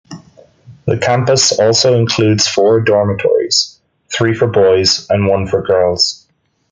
The 0.87 0.97
campus 0.97 1.51
also 1.59 1.93
includes 1.95 2.47
four 2.47 2.79
dormitories: 2.81 3.79
three 4.11 4.33
for 4.33 4.47
boys 4.47 5.07
and 5.11 5.27
one 5.27 5.45
for 5.45 5.61
girls. 5.61 6.25